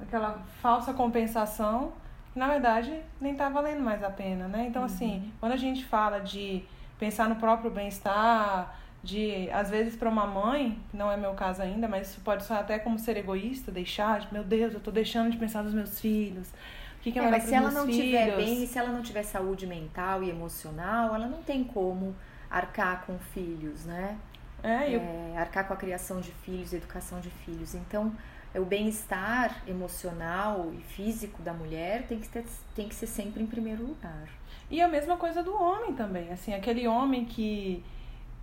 [0.00, 1.92] aquela falsa compensação
[2.38, 4.66] na verdade nem está valendo mais a pena, né?
[4.68, 5.16] Então, assim, uhum.
[5.16, 6.64] assim, quando a gente fala de
[6.98, 11.86] pensar no próprio bem-estar, de, às vezes, para uma mãe, não é meu caso ainda,
[11.86, 15.30] mas isso pode soar até como ser egoísta, deixar, de, meu Deus, eu estou deixando
[15.30, 16.48] de pensar nos meus filhos.
[16.98, 18.00] O que, que é, é mas se ela não filhos?
[18.04, 22.14] tiver bem, se ela não tiver saúde mental e emocional, ela não tem como
[22.50, 24.16] arcar com filhos, né?
[24.62, 25.00] É, eu...
[25.00, 27.74] é arcar com a criação de filhos, educação de filhos.
[27.74, 28.12] Então,
[28.54, 33.46] o bem-estar emocional e físico da mulher tem que, ter, tem que ser sempre em
[33.46, 34.28] primeiro lugar.
[34.70, 37.84] E a mesma coisa do homem também, assim, aquele homem que,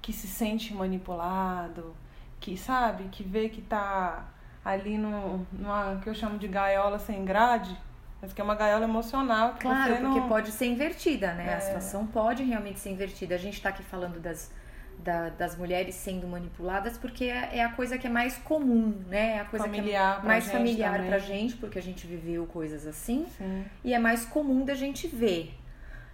[0.02, 1.96] que se sente manipulado,
[2.40, 4.26] que sabe, que vê que tá
[4.64, 7.76] ali no, numa que eu chamo de gaiola sem grade,
[8.22, 9.54] mas que é uma gaiola emocional.
[9.54, 11.52] Que claro, você porque pode ser invertida, né?
[11.52, 11.56] É.
[11.56, 13.36] A situação pode realmente ser invertida.
[13.36, 14.52] A gente está aqui falando das
[15.00, 19.36] da, das mulheres sendo manipuladas, porque é, é, a coisa que é mais comum, né?
[19.36, 21.10] É a coisa familiar que é mais familiar também.
[21.10, 23.26] pra gente, porque a gente viveu coisas assim.
[23.38, 23.66] Sim.
[23.84, 25.58] E é mais comum da gente ver.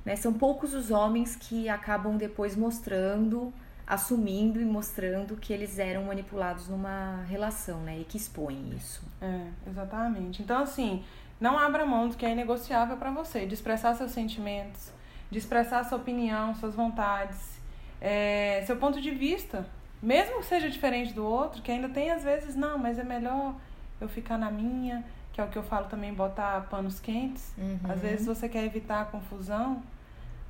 [0.04, 0.16] Né?
[0.16, 3.54] São poucos os homens que acabam depois mostrando,
[3.86, 8.00] assumindo e mostrando que eles eram manipulados numa relação, né?
[8.00, 9.04] E que expõem isso.
[9.22, 10.42] É, exatamente.
[10.42, 11.04] Então, assim,
[11.40, 14.92] não abra mão do que é inegociável para você, de expressar seus sentimentos,
[15.30, 17.61] de expressar sua opinião, suas vontades
[18.02, 19.66] é, seu ponto de vista,
[20.02, 23.56] mesmo que seja diferente do outro, que ainda tem às vezes, não, mas é melhor
[24.02, 27.54] eu ficar na minha, que é o que eu falo também, botar panos quentes.
[27.58, 27.80] Uhum.
[27.88, 29.84] Às vezes você quer evitar a confusão,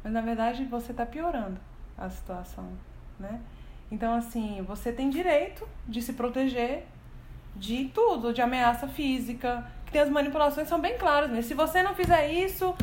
[0.02, 1.60] mas na verdade você está piorando
[1.98, 2.70] a situação,
[3.20, 3.42] né?
[3.92, 6.86] Então, assim, você tem direito de se proteger
[7.56, 11.42] de tudo, de ameaça física, que tem as manipulações são bem claras, né?
[11.42, 12.74] Se você não fizer isso,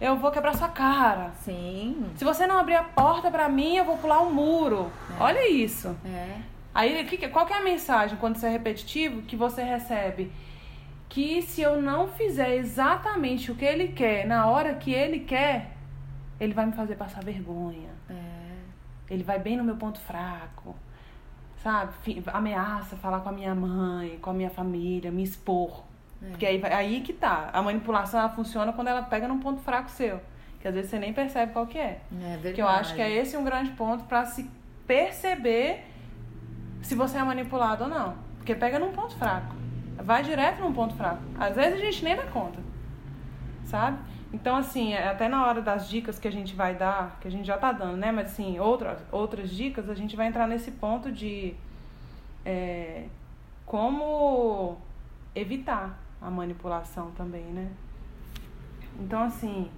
[0.00, 1.32] eu vou quebrar sua cara.
[1.42, 2.06] Sim.
[2.16, 4.90] Se você não abrir a porta para mim, eu vou pular um muro.
[5.18, 5.22] É.
[5.22, 5.96] Olha isso.
[6.04, 6.40] É.
[6.74, 10.30] Aí, qual que é a mensagem quando isso é repetitivo que você recebe?
[11.08, 15.74] Que se eu não fizer exatamente o que ele quer na hora que ele quer,
[16.38, 17.88] ele vai me fazer passar vergonha.
[18.10, 18.14] É.
[19.08, 20.76] Ele vai bem no meu ponto fraco.
[21.62, 21.94] Sabe?
[22.26, 25.84] Ameaça falar com a minha mãe, com a minha família, me expor.
[26.22, 26.28] É.
[26.28, 27.50] Porque aí, aí que tá.
[27.52, 30.20] A manipulação ela funciona quando ela pega num ponto fraco seu.
[30.60, 32.00] Que às vezes você nem percebe qual que é.
[32.12, 32.54] É verdade.
[32.54, 34.50] Que eu acho que é esse um grande ponto para se
[34.86, 35.84] perceber
[36.82, 38.16] se você é manipulado ou não.
[38.38, 39.54] Porque pega num ponto fraco.
[39.96, 41.22] Vai direto num ponto fraco.
[41.38, 42.58] Às vezes a gente nem dá conta.
[43.64, 43.98] Sabe?
[44.32, 47.30] Então, assim, é, até na hora das dicas que a gente vai dar, que a
[47.30, 48.12] gente já tá dando, né?
[48.12, 51.54] Mas, assim, outras, outras dicas, a gente vai entrar nesse ponto de
[52.44, 53.06] é,
[53.64, 54.78] como
[55.34, 57.70] evitar a manipulação também, né?
[58.98, 59.70] Então, assim,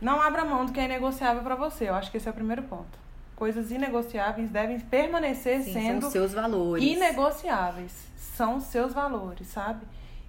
[0.00, 1.88] não abra mão do que é negociável para você.
[1.88, 2.98] Eu acho que esse é o primeiro ponto.
[3.34, 6.84] Coisas inegociáveis devem permanecer Sim, sendo são seus valores.
[6.84, 8.06] inegociáveis.
[8.16, 9.86] São seus valores, sabe?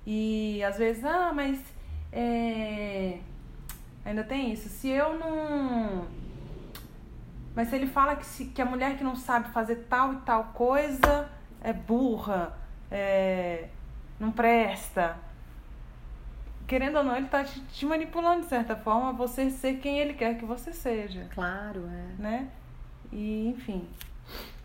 [0.08, 1.60] E às vezes, ah, mas
[2.12, 3.20] É...
[4.06, 4.70] Ainda tem isso.
[4.70, 6.06] Se eu não.
[7.54, 10.18] Mas se ele fala que, se, que a mulher que não sabe fazer tal e
[10.18, 11.30] tal coisa
[11.62, 12.56] é burra,
[12.92, 13.68] é...
[14.20, 15.18] não presta.
[16.68, 20.00] Querendo ou não, ele tá te, te manipulando de certa forma a você ser quem
[20.00, 21.28] ele quer que você seja.
[21.34, 22.22] Claro, é.
[22.22, 22.50] Né?
[23.12, 23.88] E, enfim.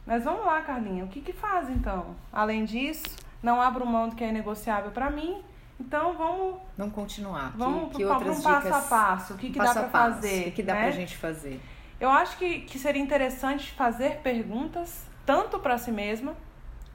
[0.07, 1.05] Mas vamos lá, Carlinha.
[1.05, 2.17] O que que faz então?
[2.33, 5.43] Além disso, não abro mão do que é negociável para mim.
[5.79, 6.57] Então vamos.
[6.77, 7.53] Vamos continuar.
[7.57, 9.35] Vamos que, que para outras um passo dicas, a passo.
[9.35, 10.41] O que, que dá para fazer?
[10.41, 10.83] O que, que dá né?
[10.83, 11.61] pra gente fazer?
[11.99, 16.35] Eu acho que, que seria interessante fazer perguntas tanto para si mesma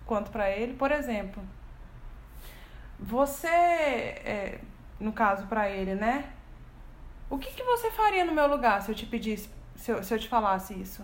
[0.05, 0.73] quanto para ele.
[0.73, 1.41] Por exemplo,
[2.99, 4.59] você, é,
[4.99, 6.25] no caso para ele, né?
[7.29, 10.13] O que, que você faria no meu lugar se eu te pedisse, se eu, se
[10.13, 11.03] eu te falasse isso?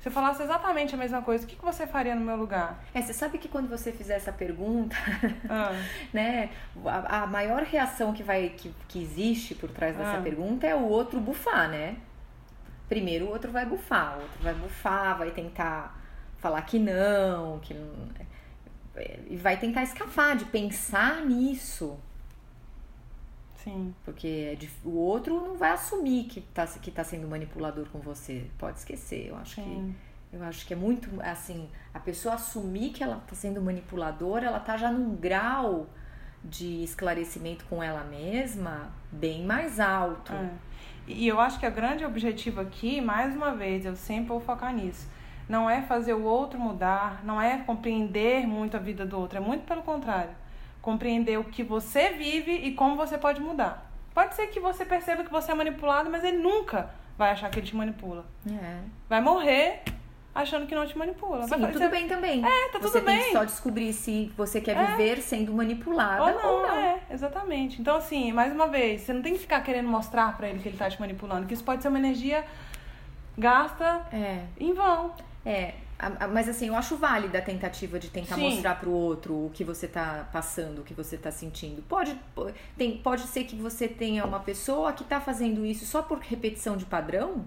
[0.00, 2.82] Se eu falasse exatamente a mesma coisa, o que, que você faria no meu lugar?
[2.94, 4.96] É, você sabe que quando você fizer essa pergunta,
[5.48, 5.72] Ah,
[6.12, 6.50] né,
[6.86, 10.22] a, a maior reação que vai que, que existe por trás dessa Ah.
[10.22, 11.96] pergunta é o outro bufar, né?
[12.88, 15.96] Primeiro o outro vai bufar, o outro vai bufar, vai tentar
[16.38, 18.24] falar que não, que não, é,
[19.28, 21.98] e vai tentar escapar de pensar nisso,
[23.56, 23.94] sim.
[24.04, 28.46] porque é o outro não vai assumir que tá, que tá sendo manipulador com você.
[28.58, 29.94] Pode esquecer, eu acho que
[30.32, 34.60] eu acho que é muito assim, a pessoa assumir que ela tá sendo manipuladora, ela
[34.60, 35.88] tá já num grau
[36.42, 40.32] de esclarecimento com ela mesma bem mais alto.
[40.32, 40.50] É.
[41.06, 44.72] E eu acho que o grande objetivo aqui, mais uma vez, eu sempre vou focar
[44.72, 45.08] nisso.
[45.50, 49.40] Não é fazer o outro mudar, não é compreender muito a vida do outro, é
[49.40, 50.30] muito pelo contrário.
[50.80, 53.90] Compreender o que você vive e como você pode mudar.
[54.14, 57.58] Pode ser que você perceba que você é manipulado, mas ele nunca vai achar que
[57.58, 58.24] ele te manipula.
[58.48, 58.78] É.
[59.08, 59.82] Vai morrer
[60.32, 61.42] achando que não te manipula.
[61.48, 62.44] Sim, tudo bem também.
[62.46, 63.24] É, tá tudo você tem bem.
[63.26, 64.84] que só descobrir se você quer É.
[64.92, 66.76] viver sendo manipulada Ou não, ou não.
[66.76, 67.80] é, exatamente.
[67.80, 70.68] Então, assim, mais uma vez, você não tem que ficar querendo mostrar pra ele que
[70.68, 72.44] ele tá te manipulando, que isso pode ser uma energia
[73.36, 74.44] gasta É.
[74.58, 75.12] em vão.
[75.44, 75.74] É,
[76.32, 78.42] mas assim, eu acho válida a tentativa de tentar Sim.
[78.42, 81.82] mostrar pro outro o que você tá passando, o que você tá sentindo.
[81.82, 86.02] Pode, po- tem, pode ser que você tenha uma pessoa que tá fazendo isso só
[86.02, 87.44] por repetição de padrão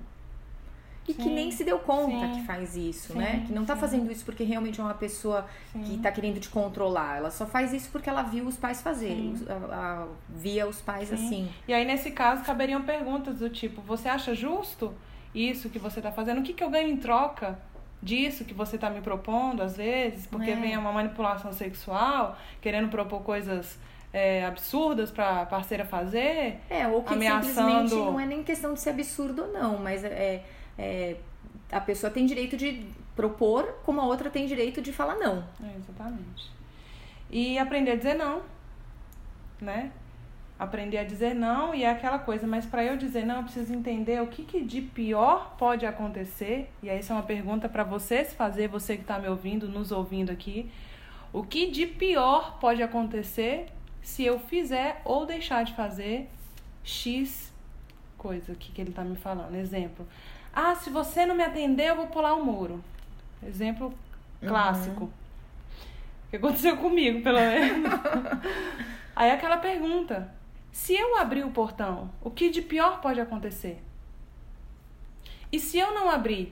[1.08, 1.34] e que Sim.
[1.36, 2.34] nem se deu conta Sim.
[2.40, 3.44] que faz isso, né?
[3.46, 5.46] Que não tá fazendo isso porque realmente é uma pessoa
[5.86, 7.18] que tá querendo te controlar.
[7.18, 9.34] Ela só faz isso porque ela viu os pais fazer, Sim.
[9.34, 11.16] os- a- a- via os pais Sim.
[11.16, 11.50] assim.
[11.68, 14.94] E aí, nesse caso, caberiam perguntas do tipo: você acha justo
[15.36, 16.40] isso que você tá fazendo?
[16.40, 17.60] O que, que eu ganho em troca
[18.04, 20.28] disso que você tá me propondo, às vezes?
[20.28, 20.56] Porque É.
[20.56, 23.80] vem uma manipulação sexual, querendo propor coisas
[24.16, 26.60] é, absurdas pra parceira fazer.
[26.70, 30.04] É, ou que Ameaçando- simplesmente não é nem questão de ser absurdo ou não, mas
[30.04, 30.44] é,
[30.78, 31.16] é-
[31.72, 32.86] a pessoa tem direito de
[33.16, 35.44] propor, como a outra tem direito de falar não.
[35.64, 36.52] É, exatamente.
[37.32, 38.44] E aprender a dizer não,
[39.60, 39.92] né?
[40.58, 43.74] Aprender a dizer não e é aquela coisa, mas para eu dizer não, eu preciso
[43.74, 46.72] entender o que, que de pior pode acontecer.
[46.82, 49.68] E aí, isso é uma pergunta para você se fazer, você que está me ouvindo,
[49.68, 50.70] nos ouvindo aqui.
[51.34, 53.66] O que de pior pode acontecer
[54.02, 56.30] se eu fizer ou deixar de fazer
[56.84, 57.52] X
[58.18, 59.56] coisa que, que ele tá me falando?
[59.56, 60.08] Exemplo.
[60.54, 62.82] Ah, se você não me atender, eu vou pular o muro.
[63.46, 63.94] Exemplo
[64.40, 65.06] clássico.
[65.06, 67.92] O que aconteceu comigo, pelo menos.
[69.16, 70.34] Aí aquela pergunta:
[70.74, 73.80] se eu abrir o portão, o que de pior pode acontecer?
[75.52, 76.52] E se eu não abrir,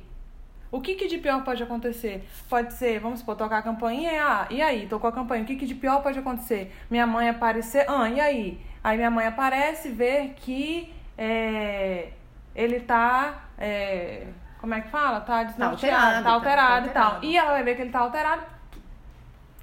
[0.71, 2.23] o que, que de pior pode acontecer?
[2.47, 4.85] Pode ser, vamos supor, tocar a campainha, e, ah, e aí?
[4.85, 6.71] Tocou a campainha, o que, que de pior pode acontecer?
[6.87, 8.61] Minha mãe aparecer, ah, e aí?
[8.83, 12.11] Aí minha mãe aparece e vê que é,
[12.55, 14.27] ele tá, é,
[14.59, 15.19] como é que fala?
[15.21, 17.03] Tá desnorteado, alterado, tá alterado, tá e tal.
[17.05, 17.25] alterado.
[17.25, 18.43] E ela vai ver que ele tá alterado,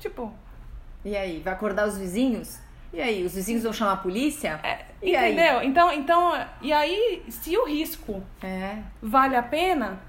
[0.01, 0.35] tipo,
[1.05, 2.59] E aí, vai acordar os vizinhos?
[2.93, 4.59] E aí, os vizinhos vão chamar a polícia?
[5.03, 5.33] e aí?
[5.35, 5.63] entendeu?
[5.63, 8.79] Então, então, e aí, se o risco É.
[9.03, 10.01] vale a pena,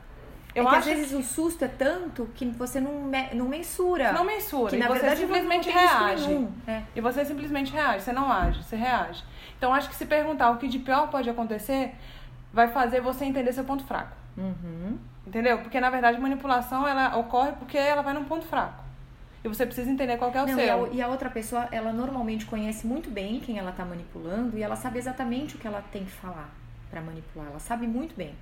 [0.56, 3.48] eu é que acho às vezes o susto é tanto que você não, me- não
[3.48, 4.08] mensura.
[4.10, 4.70] que não mensura.
[4.70, 6.48] que e na você verdade simplesmente reage.
[6.68, 6.82] É.
[6.96, 9.24] E você simplesmente reage, você não age, você reage.
[9.58, 11.94] Então acho que se perguntar o que de pior pode acontecer,
[12.54, 14.16] vai fazer você entender seu ponto fraco.
[14.38, 14.98] Uhum.
[15.28, 15.60] Entendeu?
[15.60, 18.84] Porque na verdade manipulação ela ocorre porque ela vai num ponto fraco.
[19.44, 20.66] E você precisa entender qual que é o Não, seu.
[20.66, 24.58] e, a, e a outra pessoa, ela normalmente conhece muito bem quem ela tá manipulando
[24.58, 26.50] e ela sabe exatamente o que ela tem que falar
[26.90, 27.48] pra manipular.
[27.50, 28.34] Ela sabe muito bem.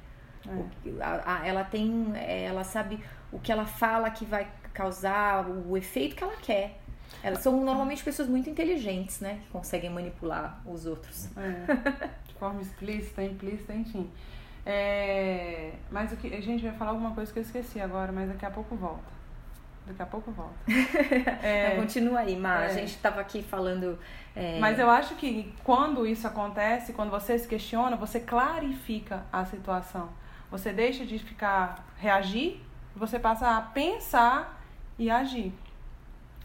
[0.47, 0.51] É.
[0.51, 2.99] O que- a- a- ela tem, é, ela sabe
[3.31, 6.79] o que ela fala que vai causar o efeito que ela quer.
[7.23, 11.29] Elas são normalmente pessoas muito inteligentes, né, que conseguem manipular os outros.
[11.38, 11.73] É,
[12.27, 14.10] de forma explícita, implícita, enfim.
[14.65, 18.27] É, mas o que a gente vai falar alguma coisa que eu esqueci agora, mas
[18.29, 19.16] daqui a pouco volta.
[19.88, 20.56] Daqui a pouco volta.
[21.41, 22.63] É, continua aí, Mar.
[22.63, 22.65] É.
[22.65, 23.97] A gente estava aqui falando.
[24.36, 29.45] é, Mas eu acho que quando isso acontece, quando você se questiona, você clarifica a
[29.45, 30.10] situação.
[30.52, 32.62] Você deixa de ficar reagir,
[32.95, 34.62] você passa a pensar
[34.97, 35.54] e agir,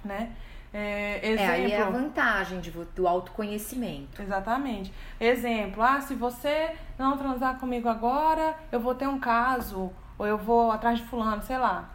[0.05, 0.33] né?
[0.75, 4.21] É, É, aí é a exemplo, vantagem de, do autoconhecimento.
[4.23, 4.93] exatamente.
[5.21, 10.39] Exemplo, ah, se você não transar comigo agora, eu vou ter um caso, ou eu
[10.39, 11.91] vou atrás de fulano, sei lá.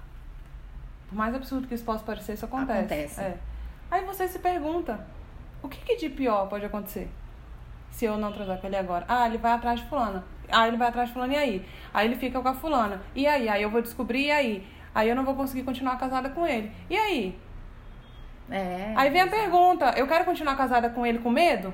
[1.08, 2.80] Por mais absurdo que isso possa parecer, isso acontece.
[2.80, 3.22] Acontece.
[3.22, 3.38] É.
[3.90, 5.06] Aí você se pergunta,
[5.62, 7.10] o que, que de pior pode acontecer?
[7.90, 9.06] Se eu não transar com ele agora.
[9.08, 10.24] Ah, ele vai atrás de fulana.
[10.50, 11.66] Ah, ele vai atrás de fulana, e aí?
[11.94, 13.02] Aí ele fica com a fulana.
[13.16, 13.48] E aí?
[13.48, 14.68] Aí eu vou descobrir, e aí?
[14.94, 16.72] Aí eu não vou conseguir continuar casada com ele.
[16.90, 17.40] E aí?
[18.50, 18.94] É.
[18.96, 21.74] Aí vem a pergunta, eu quero continuar casada com ele com medo?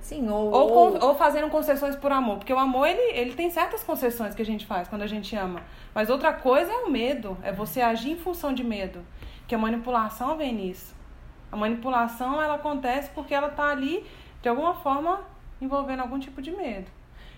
[0.00, 0.50] Sim, ou.
[0.50, 2.38] Ou, ou- ou fazendo concessões por amor?
[2.38, 5.34] Porque o amor, ele, ele tem certas concessões que a gente faz quando a gente
[5.36, 5.60] ama.
[5.94, 9.04] Mas outra coisa é o medo, é você agir em função de medo.
[9.46, 10.94] Que a manipulação vem nisso.
[11.52, 14.04] A manipulação, ela acontece porque ela tá ali,
[14.40, 15.20] de alguma forma,
[15.60, 16.90] envolvendo algum tipo de medo.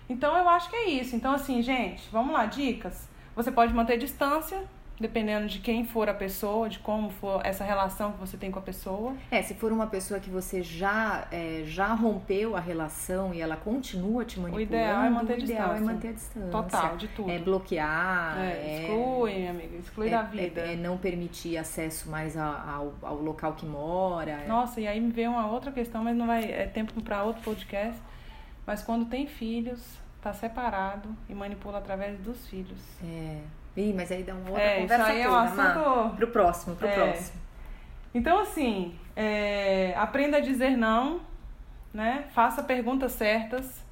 [0.07, 1.15] Então, eu acho que é isso.
[1.15, 3.09] Então, assim, gente, vamos lá, dicas.
[3.35, 4.63] Você pode manter distância,
[4.99, 8.59] dependendo de quem for a pessoa, de como for essa relação que você tem com
[8.59, 9.13] a pessoa.
[9.31, 13.57] É, se for uma pessoa que você já, é, já rompeu a relação e ela
[13.57, 15.93] continua te manipulando, ideal é manter o ideal é distância.
[15.93, 16.49] manter a distância.
[16.51, 17.29] Total, de tudo.
[17.31, 20.61] É bloquear, É, é, exclui, minha amiga, exclui é- da vida.
[20.61, 24.31] é- é não permitir acesso mais a- ao, ao local que mora.
[24.31, 26.43] é- Nossa, e aí me veio uma outra questão, mas não vai.
[26.45, 27.99] É tempo para outro podcast.
[28.65, 32.79] Mas quando tem filhos, tá separado e manipula através dos filhos.
[33.03, 33.39] É.
[33.75, 35.71] Ih, mas aí dá uma outra É, isso conversa aí é um toda, Má.
[35.71, 36.91] assunto- Pro próximo, pro É.
[36.93, 37.41] próximo.
[38.13, 41.21] Então, assim, é, aprenda a dizer não,
[41.93, 42.25] né?
[42.33, 43.83] Faça perguntas certas.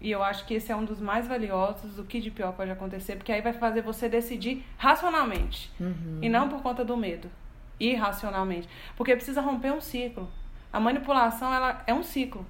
[0.00, 1.98] E eu acho que esse é um dos mais valiosos.
[1.98, 5.70] O que de pior pode acontecer, porque aí vai fazer você decidir racionalmente.
[5.78, 6.18] Uhum.
[6.22, 7.30] E não por conta do medo.
[7.78, 8.66] Irracionalmente.
[8.96, 10.26] Porque precisa romper um ciclo.
[10.72, 12.46] A manipulação, ela é um ciclo.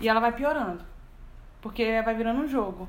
[0.00, 0.82] E ela vai piorando.
[1.60, 2.88] Porque vai virando um jogo.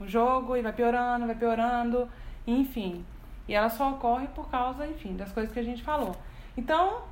[0.00, 2.08] Um jogo e vai piorando, vai piorando,
[2.46, 3.04] enfim.
[3.48, 6.14] E ela só ocorre por causa, enfim, das coisas que a gente falou.
[6.56, 7.02] Então,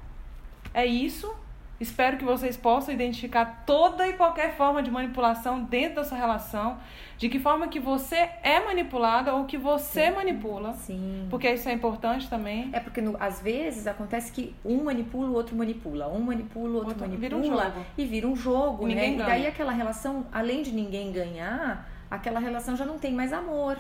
[0.75, 1.35] é isso.
[1.79, 6.79] Espero que vocês possam identificar toda e qualquer forma de manipulação dentro da sua relação.
[7.19, 10.73] De que forma que você é manipulada ou que você manipula.
[10.73, 11.27] Sim.
[11.29, 12.71] Porque isso é importante também.
[12.73, 16.09] É porque no- às vezes acontece que um manipula, o outro manipula.
[16.09, 17.41] Um manipula, o outro, Outro- manipula.
[17.41, 17.85] vira um.
[17.99, 19.11] E vira um jogo, E né?
[19.11, 23.77] E daí aquela relação, além de ninguém ganhar, aquela relação já não tem mais amor.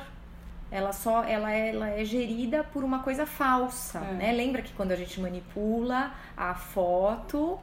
[0.70, 4.12] Ela só ela é, ela é gerida por uma coisa falsa, É.
[4.14, 4.32] né?
[4.32, 7.58] Lembra que quando a gente manipula a foto,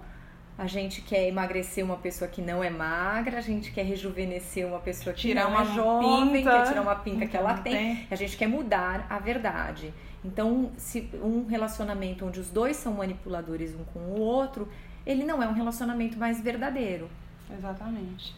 [0.57, 4.79] a gente quer emagrecer uma pessoa que não é magra, a gente quer rejuvenescer uma
[4.79, 7.73] pessoa que Tirar não uma é jovem, pinta, quer tirar uma pinta que ela tem.
[7.95, 8.07] tem.
[8.09, 9.93] A gente quer mudar a verdade.
[10.23, 14.69] Então, se um relacionamento onde os dois são manipuladores um com o outro,
[15.05, 17.09] ele não é um relacionamento mais verdadeiro.
[17.53, 18.33] Exatamente.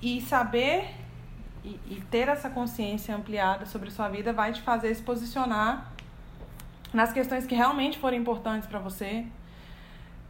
[0.00, 0.84] E saber
[1.66, 5.90] e, e ter essa consciência ampliada sobre sua vida vai te fazer se posicionar
[6.92, 9.26] nas questões que realmente forem importantes para você.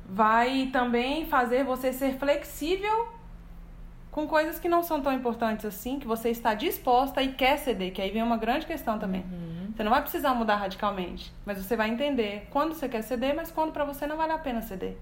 [0.08, 3.08] Vai também fazer você ser flexível
[4.10, 7.92] com coisas que não são tão importantes assim, que você está disposta e quer ceder,
[7.92, 9.24] que aí vem uma grande questão também.
[9.76, 13.50] Você não vai precisar mudar radicalmente, mas você vai entender quando você quer ceder, mas
[13.50, 14.96] quando para você não vale a pena ceder,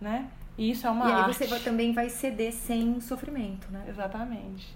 [0.00, 0.28] né?
[0.56, 1.34] E isso é uma e aí arte.
[1.34, 3.84] você vai- também vai ceder sem sofrimento, né?
[3.88, 4.72] Exatamente.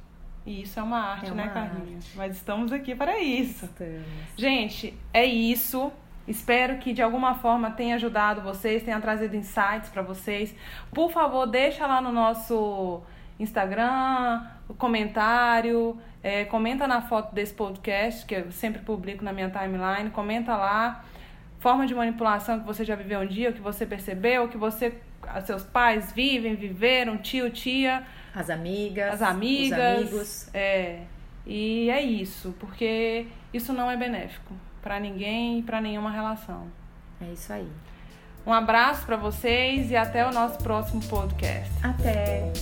[0.46, 2.04] E isso é uma arte, É né, uma Carlinhos?
[2.04, 2.16] arte.
[2.16, 3.64] Mas estamos aqui para isso.
[3.66, 4.02] Estamos.
[4.36, 5.92] Gente, é isso.
[6.26, 10.54] Espero que de alguma forma tenha ajudado vocês, tenha trazido insights para vocês.
[10.92, 13.02] Por favor, deixa lá no nosso
[13.38, 19.48] Instagram o comentário, é, comenta na foto desse podcast que eu sempre publico na minha
[19.50, 21.04] timeline, comenta lá
[21.60, 25.00] forma de manipulação que você já viveu um dia, o que você percebeu, que você,
[25.44, 28.04] seus pais vivem, viveram, tio, tia,
[28.36, 29.14] as amigas.
[29.14, 29.78] As amigas.
[29.78, 30.50] Os amigos.
[30.52, 31.00] É.
[31.46, 36.66] E é isso, porque isso não é benéfico para ninguém e para nenhuma relação.
[37.20, 37.68] É isso aí.
[38.46, 41.72] Um abraço para vocês e até o nosso próximo podcast.
[41.82, 42.52] Até.